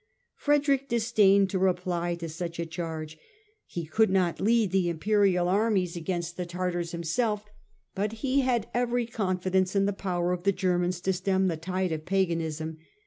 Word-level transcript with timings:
Frederick 0.35 0.89
disdained 0.89 1.47
to 1.51 1.59
reply 1.59 2.15
to 2.15 2.27
such 2.27 2.57
a 2.59 2.65
charge. 2.65 3.19
He 3.67 3.85
could 3.85 4.09
not 4.09 4.41
lead 4.41 4.71
the 4.71 4.89
Imperial 4.89 5.47
armies 5.47 5.95
against 5.95 6.37
the 6.37 6.45
Tartars 6.47 6.91
himself, 6.91 7.45
but 7.93 8.11
he 8.25 8.39
had 8.41 8.67
every 8.73 9.05
confidence 9.05 9.75
in 9.75 9.85
the 9.85 9.93
power 9.93 10.31
of 10.31 10.41
the 10.41 10.51
Germans 10.51 11.01
to 11.01 11.13
stem 11.13 11.49
the 11.49 11.55
tide 11.55 11.91
of 11.91 12.05
paganism. 12.05 12.79